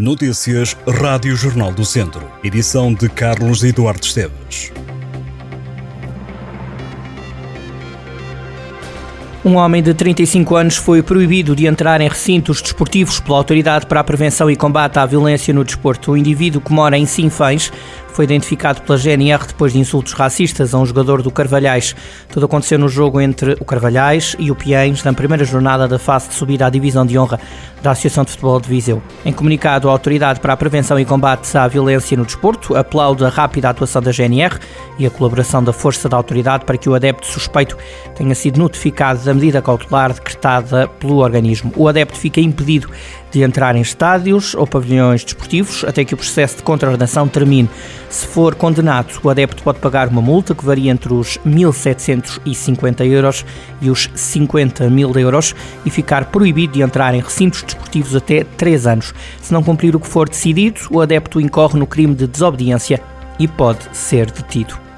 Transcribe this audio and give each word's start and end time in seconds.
Notícias 0.00 0.74
Rádio 0.88 1.36
Jornal 1.36 1.74
do 1.74 1.84
Centro. 1.84 2.26
Edição 2.42 2.94
de 2.94 3.06
Carlos 3.06 3.62
Eduardo 3.62 4.02
Esteves. 4.02 4.72
Um 9.44 9.56
homem 9.56 9.82
de 9.82 9.92
35 9.92 10.56
anos 10.56 10.76
foi 10.76 11.02
proibido 11.02 11.54
de 11.54 11.66
entrar 11.66 12.00
em 12.00 12.08
recintos 12.08 12.62
desportivos 12.62 13.20
pela 13.20 13.36
Autoridade 13.36 13.84
para 13.84 14.00
a 14.00 14.04
Prevenção 14.04 14.50
e 14.50 14.56
Combate 14.56 14.98
à 14.98 15.04
Violência 15.04 15.52
no 15.52 15.62
Desporto. 15.62 16.12
O 16.12 16.16
indivíduo 16.16 16.62
que 16.62 16.72
mora 16.72 16.96
em 16.96 17.04
Sinfães 17.04 17.70
foi 18.10 18.24
identificado 18.24 18.82
pela 18.82 18.98
GNR 18.98 19.46
depois 19.46 19.72
de 19.72 19.78
insultos 19.78 20.12
racistas 20.12 20.74
a 20.74 20.78
um 20.78 20.86
jogador 20.86 21.22
do 21.22 21.30
Carvalhais. 21.30 21.94
Tudo 22.28 22.46
aconteceu 22.46 22.78
no 22.78 22.88
jogo 22.88 23.20
entre 23.20 23.56
o 23.60 23.64
Carvalhais 23.64 24.36
e 24.38 24.50
o 24.50 24.54
Piens 24.54 25.02
na 25.04 25.12
primeira 25.12 25.44
jornada 25.44 25.88
da 25.88 25.98
fase 25.98 26.28
de 26.28 26.34
subida 26.34 26.66
à 26.66 26.70
divisão 26.70 27.06
de 27.06 27.18
honra 27.18 27.40
da 27.82 27.92
Associação 27.92 28.24
de 28.24 28.30
Futebol 28.32 28.60
de 28.60 28.68
Viseu. 28.68 29.02
Em 29.24 29.32
comunicado, 29.32 29.88
a 29.88 29.92
Autoridade 29.92 30.40
para 30.40 30.52
a 30.52 30.56
Prevenção 30.56 30.98
e 30.98 31.04
Combate 31.04 31.56
à 31.56 31.66
Violência 31.66 32.16
no 32.16 32.24
Desporto 32.24 32.76
aplaude 32.76 33.24
a 33.24 33.28
rápida 33.28 33.70
atuação 33.70 34.02
da 34.02 34.12
GNR 34.12 34.58
e 34.98 35.06
a 35.06 35.10
colaboração 35.10 35.64
da 35.64 35.72
Força 35.72 36.08
da 36.08 36.16
Autoridade 36.16 36.64
para 36.64 36.76
que 36.76 36.88
o 36.88 36.94
adepto 36.94 37.26
suspeito 37.26 37.76
tenha 38.14 38.34
sido 38.34 38.58
notificado 38.58 39.24
da 39.24 39.32
medida 39.32 39.62
cautelar 39.62 40.12
decretada 40.12 40.88
pelo 40.88 41.16
organismo. 41.16 41.72
O 41.76 41.88
adepto 41.88 42.18
fica 42.18 42.40
impedido 42.40 42.90
de 43.30 43.42
entrar 43.42 43.76
em 43.76 43.80
estádios 43.80 44.54
ou 44.54 44.66
pavilhões 44.66 45.24
desportivos 45.24 45.84
até 45.84 46.04
que 46.04 46.14
o 46.14 46.16
processo 46.16 46.56
de 46.56 46.62
contraordenação 46.62 47.28
termine. 47.28 47.70
Se 48.10 48.26
for 48.26 48.56
condenado, 48.56 49.20
o 49.22 49.30
adepto 49.30 49.62
pode 49.62 49.78
pagar 49.78 50.08
uma 50.08 50.20
multa 50.20 50.52
que 50.52 50.64
varia 50.64 50.90
entre 50.90 51.14
os 51.14 51.38
1.750 51.46 53.06
euros 53.06 53.46
e 53.80 53.88
os 53.88 54.10
50 54.12 54.90
mil 54.90 55.16
euros 55.16 55.54
e 55.86 55.90
ficar 55.90 56.24
proibido 56.24 56.72
de 56.72 56.82
entrar 56.82 57.14
em 57.14 57.20
recintos 57.20 57.62
desportivos 57.62 58.16
até 58.16 58.42
3 58.42 58.86
anos. 58.88 59.14
Se 59.40 59.52
não 59.52 59.62
cumprir 59.62 59.94
o 59.94 60.00
que 60.00 60.08
for 60.08 60.28
decidido, 60.28 60.80
o 60.90 61.00
adepto 61.00 61.40
incorre 61.40 61.78
no 61.78 61.86
crime 61.86 62.16
de 62.16 62.26
desobediência 62.26 63.00
e 63.38 63.46
pode 63.46 63.88
ser 63.92 64.28
detido. 64.28 64.89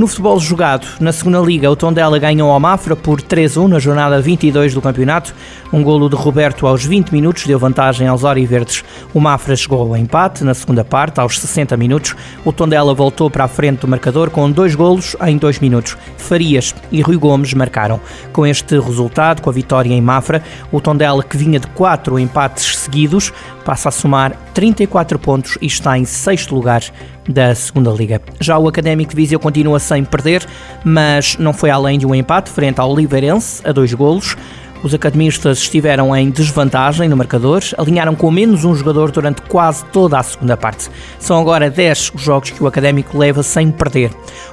No 0.00 0.06
futebol 0.06 0.40
jogado 0.40 0.86
na 0.98 1.12
segunda 1.12 1.38
liga, 1.40 1.70
o 1.70 1.76
Tondela 1.76 2.18
ganhou 2.18 2.50
ao 2.50 2.58
Mafra 2.58 2.96
por 2.96 3.20
3-1 3.20 3.66
na 3.66 3.78
jornada 3.78 4.18
22 4.18 4.72
do 4.72 4.80
campeonato. 4.80 5.34
Um 5.70 5.82
golo 5.82 6.08
de 6.08 6.16
Roberto 6.16 6.66
aos 6.66 6.82
20 6.82 7.10
minutos 7.10 7.46
deu 7.46 7.58
vantagem 7.58 8.08
aos 8.08 8.24
Oriverdes. 8.24 8.82
O 9.12 9.20
Mafra 9.20 9.54
chegou 9.54 9.82
ao 9.82 9.94
empate 9.94 10.42
na 10.42 10.54
segunda 10.54 10.82
parte, 10.82 11.20
aos 11.20 11.38
60 11.38 11.76
minutos. 11.76 12.16
O 12.46 12.50
Tondela 12.50 12.94
voltou 12.94 13.28
para 13.28 13.44
a 13.44 13.48
frente 13.48 13.80
do 13.80 13.88
marcador 13.88 14.30
com 14.30 14.50
dois 14.50 14.74
golos 14.74 15.14
em 15.26 15.36
dois 15.36 15.58
minutos. 15.58 15.98
Farias 16.16 16.74
e 16.90 17.02
Rui 17.02 17.18
Gomes 17.18 17.52
marcaram. 17.52 18.00
Com 18.32 18.46
este 18.46 18.80
resultado, 18.80 19.42
com 19.42 19.50
a 19.50 19.52
vitória 19.52 19.92
em 19.92 20.00
Mafra, 20.00 20.42
o 20.72 20.80
Tondela, 20.80 21.22
que 21.22 21.36
vinha 21.36 21.60
de 21.60 21.66
quatro 21.66 22.18
empates 22.18 22.78
seguidos, 22.78 23.34
passa 23.66 23.90
a 23.90 23.92
somar 23.92 24.34
34 24.54 25.18
pontos 25.18 25.58
e 25.60 25.66
está 25.66 25.98
em 25.98 26.06
sexto 26.06 26.54
lugar 26.54 26.82
da 27.30 27.54
segunda 27.54 27.90
liga. 27.90 28.20
Já 28.40 28.58
o 28.58 28.68
Académico 28.68 29.10
de 29.10 29.16
Viseu 29.16 29.38
continua 29.38 29.78
sem 29.78 30.04
perder, 30.04 30.44
mas 30.84 31.36
não 31.38 31.52
foi 31.52 31.70
além 31.70 31.98
de 31.98 32.06
um 32.06 32.14
empate 32.14 32.50
frente 32.50 32.80
ao 32.80 32.90
Oliveirense 32.90 33.62
a 33.64 33.72
dois 33.72 33.92
golos. 33.94 34.36
Os 34.82 34.94
academistas 34.94 35.58
estiveram 35.58 36.16
em 36.16 36.30
desvantagem 36.30 37.08
no 37.08 37.16
marcador, 37.16 37.62
alinharam 37.76 38.14
com 38.14 38.30
menos 38.30 38.64
um 38.64 38.74
jogador 38.74 39.10
durante 39.10 39.42
quase 39.42 39.84
toda 39.86 40.18
a 40.18 40.22
segunda 40.22 40.56
parte. 40.56 40.88
São 41.18 41.38
agora 41.38 41.68
10 41.68 42.12
os 42.14 42.22
jogos 42.22 42.50
que 42.50 42.62
o 42.62 42.66
Académico 42.66 43.18
leva 43.18 43.42
sem 43.42 43.70
perder. 43.70 44.10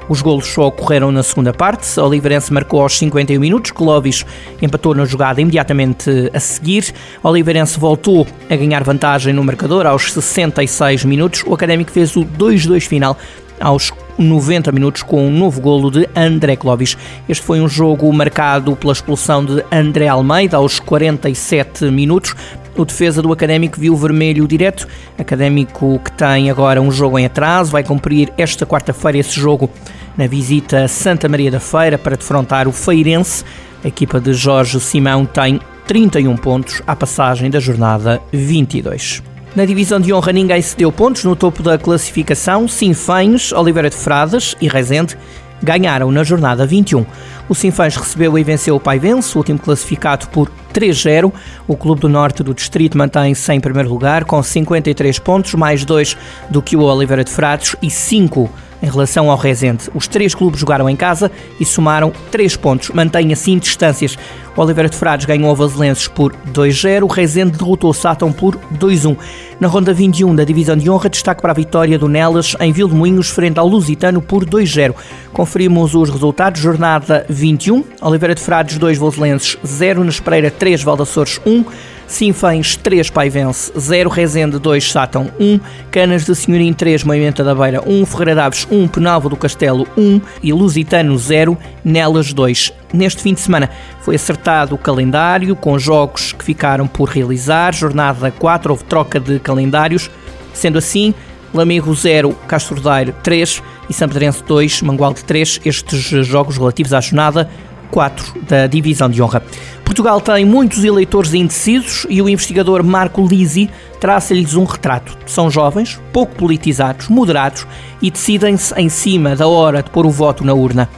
Os 0.10 0.22
golos 0.22 0.48
só 0.48 0.68
ocorreram 0.68 1.12
na 1.12 1.24
segunda 1.24 1.54
parte. 1.54 2.00
O 2.00 2.06
Oliveirense 2.06 2.52
marcou 2.52 2.82
aos 2.82 2.98
51 2.98 3.40
minutos, 3.40 3.72
Clóvis 3.72 4.26
empatou 4.62 4.94
na 4.94 5.06
jogada 5.06 5.42
imediatamente 5.42 6.30
a 6.34 6.40
seguir. 6.40 6.94
O 7.24 7.30
Oliveirense 7.30 7.80
voltou 7.80 8.28
a 8.50 8.56
ganhar 8.56 8.84
vantagem 8.84 9.34
no 9.34 9.44
marcador 9.44 9.86
aos 9.86 10.12
66 10.12 11.06
minutos. 11.06 11.44
O 11.46 11.54
Académico 11.54 11.92
fez 11.92 12.16
o 12.18 12.26
2-2 12.26 12.88
final 12.88 13.18
aos 13.60 13.92
90 14.18 14.72
minutos 14.72 15.04
com 15.04 15.28
um 15.28 15.32
novo 15.32 15.62
golo 15.62 15.92
de 15.92 16.08
André 16.16 16.56
Clóvis. 16.56 16.98
Este 17.28 17.44
foi 17.44 17.60
um 17.62 17.68
jogo 17.68 18.12
marcado 18.12 18.76
pela 18.76 18.94
expulsão 18.94 19.44
de 19.44 19.64
André 19.72 20.08
Almeida 20.08 20.58
aos 20.58 20.80
47 20.80 21.86
minutos. 21.86 22.36
O 22.76 22.86
defesa 22.86 23.22
do 23.22 23.32
Académico 23.32 23.80
viu 23.80 23.96
vermelho 23.96 24.48
direto. 24.48 24.88
Académico 25.18 26.00
que 26.00 26.12
tem 26.12 26.50
agora 26.50 26.82
um 26.82 26.92
jogo 26.92 27.18
em 27.18 27.26
atraso, 27.26 27.72
vai 27.72 27.84
cumprir 27.84 28.32
esta 28.38 28.66
quarta-feira 28.66 29.18
esse 29.18 29.40
jogo 29.40 29.70
na 30.16 30.28
visita 30.28 30.84
a 30.84 30.88
Santa 30.88 31.28
Maria 31.28 31.52
da 31.52 31.60
Feira 31.60 31.98
para 31.98 32.16
defrontar 32.16 32.68
o 32.68 32.72
Feirense. 32.72 33.44
A 33.84 33.88
equipa 33.88 34.20
de 34.20 34.34
Jorge 34.34 34.80
Simão 34.80 35.26
tem 35.26 35.60
31 35.88 36.36
pontos 36.36 36.82
à 36.86 36.96
passagem 36.96 37.50
da 37.50 37.60
jornada 37.60 38.22
22. 38.32 39.37
Na 39.58 39.66
divisão 39.66 40.00
de 40.00 40.14
honra 40.14 40.32
ninguém 40.32 40.62
se 40.62 40.78
deu 40.78 40.92
pontos 40.92 41.24
no 41.24 41.36
topo 41.36 41.64
da 41.64 41.80
classificação. 41.80 42.68
Sinfães, 42.68 43.52
Oliveira 43.52 43.90
de 43.90 43.96
Frades 43.96 44.56
e 44.62 44.68
Rezende 44.68 45.18
ganharam 45.64 46.12
na 46.12 46.24
jornada 46.24 46.64
21. 46.64 47.04
O 47.50 47.56
Sinfãs 47.56 47.96
recebeu 47.96 48.38
e 48.38 48.44
venceu 48.44 48.76
o 48.76 48.80
Paivense, 48.80 49.36
último 49.36 49.58
classificado 49.58 50.28
por 50.28 50.52
3-0. 50.72 51.34
O 51.68 51.76
Clube 51.76 52.02
do 52.02 52.08
Norte 52.08 52.44
do 52.44 52.54
Distrito 52.54 53.00
mantém-se 53.00 53.52
em 53.52 53.60
primeiro 53.60 53.90
lugar 53.90 54.26
com 54.26 54.44
53 54.44 55.18
pontos, 55.18 55.56
mais 55.56 55.84
2 55.84 56.16
do 56.52 56.62
que 56.62 56.78
o 56.78 56.84
Oliveira 56.84 57.24
de 57.24 57.32
Frades 57.32 57.76
e 57.82 57.90
5 57.90 58.48
em 58.82 58.90
relação 58.90 59.30
ao 59.30 59.38
Rezende. 59.38 59.90
Os 59.94 60.08
três 60.08 60.34
clubes 60.36 60.60
jogaram 60.60 60.90
em 60.90 60.96
casa 60.96 61.32
e 61.60 61.66
somaram 61.66 62.12
3 62.32 62.56
pontos, 62.58 62.90
mantém 62.90 63.34
assim 63.34 63.58
distâncias. 63.58 64.18
O 64.56 64.62
Oliveira 64.62 64.90
de 64.90 64.96
Frades 64.96 65.26
ganhou 65.26 65.52
o 65.52 65.56
Vaselenses 65.56 66.08
por 66.08 66.34
2-0, 66.52 67.04
o 67.04 67.08
Rezende 67.08 67.58
derrotou 67.58 67.92
o 67.92 67.94
Sátão 67.94 68.32
por 68.32 68.58
2-1. 68.80 69.16
Na 69.60 69.68
ronda 69.68 69.94
21 69.94 70.36
da 70.36 70.44
divisão 70.44 70.76
de 70.76 70.90
honra, 70.90 71.10
destaque 71.10 71.42
para 71.42 71.52
a 71.52 71.56
vitória 71.56 71.98
do 71.98 72.08
Nelas 72.08 72.56
em 72.60 72.72
Vilmoinhos 72.72 73.30
frente 73.30 73.60
ao 73.60 73.68
Lusitano 73.68 74.22
por 74.22 74.46
2-0. 74.46 74.96
Conferimos 75.32 75.94
os 75.94 76.10
resultados. 76.10 76.62
Jornada 76.62 77.26
21, 77.30 77.84
Oliveira 78.02 78.34
de 78.34 78.42
Frades 78.42 78.78
2, 78.78 78.98
Vaselenses 78.98 79.58
0, 79.66 80.04
na 80.04 80.10
Espreira 80.10 80.50
3, 80.50 80.84
Valdaçores 80.84 81.40
1. 81.46 81.64
Sinfães 82.08 82.78
3, 82.78 83.10
Paivense 83.10 83.72
0, 83.78 84.10
Rezende 84.10 84.58
2, 84.58 84.92
Sátão 84.92 85.30
1, 85.38 85.60
Canas 85.92 86.26
de 86.26 86.34
Senhorim 86.34 86.72
3, 86.72 87.04
Moimenta 87.04 87.44
da 87.44 87.54
Beira 87.54 87.84
1, 87.86 88.06
Ferreira 88.06 88.36
Daves 88.36 88.66
1, 88.72 88.88
Penalva 88.88 89.28
do 89.28 89.36
Castelo 89.36 89.86
1 89.98 90.22
e 90.42 90.54
Lusitano 90.54 91.18
0, 91.18 91.58
Nelas 91.84 92.32
2. 92.32 92.74
Neste 92.94 93.22
fim 93.22 93.34
de 93.34 93.42
semana 93.42 93.70
foi 94.02 94.16
acertado 94.16 94.74
o 94.74 94.78
calendário 94.78 95.54
com 95.54 95.78
jogos 95.78 96.32
que 96.32 96.46
ficaram 96.46 96.88
por 96.88 97.10
realizar. 97.10 97.74
Jornada 97.74 98.32
4 98.32 98.72
houve 98.72 98.86
troca 98.86 99.20
de 99.20 99.38
calendários, 99.40 100.10
sendo 100.54 100.78
assim 100.78 101.14
Lamego 101.54 101.94
0, 101.94 102.34
Castro 102.48 102.80
Daire 102.80 103.14
3 103.22 103.62
e 103.90 103.94
Sampedrense 103.94 104.44
2, 104.48 104.82
Mangualde 104.82 105.24
3, 105.26 105.62
estes 105.66 106.26
jogos 106.26 106.58
relativos 106.58 106.94
à 106.94 107.02
jornada 107.02 107.50
4 107.92 108.42
da 108.42 108.68
Divisão 108.68 109.10
de 109.10 109.22
Honra. 109.22 109.44
Portugal 109.84 110.20
tem 110.20 110.46
muitos 110.46 110.84
eleitores 110.84 111.34
indecisos 111.34 112.06
e 112.10 112.22
o 112.22 112.28
investigador 112.28 112.84
Marco 112.84 113.26
Lisi 113.26 113.70
traça-lhes 114.00 114.54
um 114.56 114.66
retrato. 114.66 115.18
São 115.26 115.50
jovens, 115.50 116.00
pouco 116.12 116.36
politizados, 116.36 117.08
moderados 117.08 117.66
e 118.02 118.12
decidem-se 118.12 118.74
em 118.76 118.90
cima 118.90 119.36
da 119.36 119.48
hora 119.48 119.82
de 119.82 119.90
pôr 119.90 120.06
o 120.06 120.12
voto 120.12 120.44
na 120.44 120.54
urna. 120.54 120.90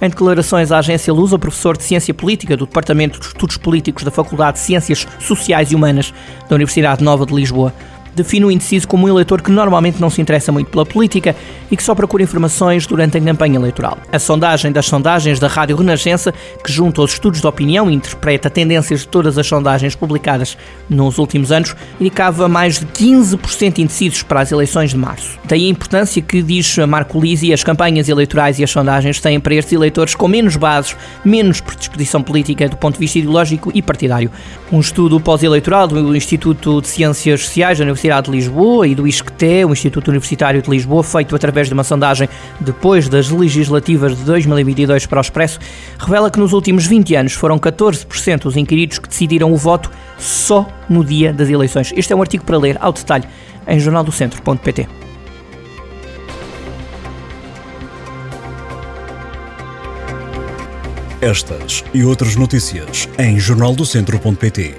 Em 0.00 0.08
declarações 0.08 0.70
à 0.70 0.78
agência 0.78 1.12
Luz, 1.12 1.32
o 1.32 1.38
professor 1.38 1.76
de 1.76 1.82
Ciência 1.82 2.14
Política 2.14 2.56
do 2.56 2.66
Departamento 2.66 3.18
de 3.18 3.26
Estudos 3.26 3.56
Políticos 3.56 4.04
da 4.04 4.10
Faculdade 4.10 4.58
de 4.58 4.64
Ciências 4.64 5.06
Sociais 5.18 5.72
e 5.72 5.74
Humanas 5.74 6.14
da 6.48 6.54
Universidade 6.54 7.02
Nova 7.02 7.26
de 7.26 7.34
Lisboa 7.34 7.74
define 8.14 8.44
o 8.44 8.50
indeciso 8.50 8.86
como 8.86 9.06
um 9.06 9.08
eleitor 9.08 9.42
que 9.42 9.50
normalmente 9.50 10.00
não 10.00 10.10
se 10.10 10.20
interessa 10.20 10.50
muito 10.52 10.70
pela 10.70 10.84
política 10.84 11.34
e 11.70 11.76
que 11.76 11.82
só 11.82 11.94
procura 11.94 12.22
informações 12.22 12.86
durante 12.86 13.16
a 13.18 13.20
campanha 13.20 13.56
eleitoral. 13.56 13.98
A 14.12 14.18
sondagem 14.18 14.72
das 14.72 14.86
sondagens 14.86 15.38
da 15.38 15.48
Rádio 15.48 15.76
Renascença, 15.76 16.32
que 16.64 16.72
junto 16.72 17.00
aos 17.00 17.12
estudos 17.12 17.40
de 17.40 17.46
opinião 17.46 17.90
interpreta 17.90 18.50
tendências 18.50 19.00
de 19.00 19.08
todas 19.08 19.38
as 19.38 19.46
sondagens 19.46 19.94
publicadas 19.94 20.56
nos 20.88 21.18
últimos 21.18 21.52
anos, 21.52 21.74
indicava 22.00 22.48
mais 22.48 22.78
de 22.78 22.86
15% 22.86 23.78
indecisos 23.78 24.22
para 24.22 24.40
as 24.40 24.52
eleições 24.52 24.90
de 24.90 24.96
março. 24.96 25.38
Daí 25.44 25.66
a 25.66 25.70
importância 25.70 26.20
que, 26.22 26.42
diz 26.42 26.76
Marco 26.78 27.20
Lisi, 27.20 27.52
as 27.52 27.64
campanhas 27.64 28.08
eleitorais 28.08 28.58
e 28.58 28.64
as 28.64 28.70
sondagens 28.70 29.20
têm 29.20 29.38
para 29.40 29.54
estes 29.54 29.72
eleitores 29.72 30.14
com 30.14 30.28
menos 30.28 30.56
bases, 30.56 30.96
menos 31.24 31.60
predisposição 31.60 32.22
política 32.22 32.68
do 32.68 32.76
ponto 32.76 32.94
de 32.94 33.00
vista 33.00 33.18
ideológico 33.18 33.70
e 33.74 33.82
partidário. 33.82 34.30
Um 34.72 34.80
estudo 34.80 35.18
pós-eleitoral 35.20 35.86
do 35.86 36.16
Instituto 36.16 36.80
de 36.80 36.88
Ciências 36.88 37.44
Sociais 37.44 37.78
da 37.78 37.84
Universidade 37.84 37.97
Universidade 37.98 38.26
de 38.26 38.30
Lisboa 38.30 38.86
e 38.86 38.94
do 38.94 39.06
ISCTE, 39.06 39.64
o 39.64 39.72
Instituto 39.72 40.08
Universitário 40.08 40.62
de 40.62 40.70
Lisboa, 40.70 41.02
feito 41.02 41.34
através 41.34 41.66
de 41.66 41.74
uma 41.74 41.82
sondagem 41.82 42.28
depois 42.60 43.08
das 43.08 43.28
legislativas 43.28 44.16
de 44.16 44.24
2022 44.24 45.06
para 45.06 45.18
o 45.18 45.20
Expresso, 45.20 45.58
revela 45.98 46.30
que 46.30 46.38
nos 46.38 46.52
últimos 46.52 46.86
20 46.86 47.14
anos 47.16 47.32
foram 47.32 47.58
14% 47.58 48.46
os 48.46 48.56
inquiridos 48.56 48.98
que 48.98 49.08
decidiram 49.08 49.52
o 49.52 49.56
voto 49.56 49.90
só 50.16 50.68
no 50.88 51.04
dia 51.04 51.32
das 51.32 51.48
eleições. 51.48 51.92
Este 51.96 52.12
é 52.12 52.16
um 52.16 52.20
artigo 52.20 52.44
para 52.44 52.56
ler 52.56 52.76
ao 52.80 52.92
detalhe 52.92 53.24
em 53.66 53.80
jornaldocentro.pt. 53.80 54.88
Estas 61.20 61.84
e 61.92 62.04
outras 62.04 62.36
notícias 62.36 63.08
em 63.18 63.40
jornaldocentro.pt. 63.40 64.76